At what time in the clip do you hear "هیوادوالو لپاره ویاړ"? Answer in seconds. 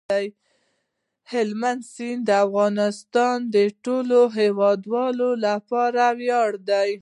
4.39-6.49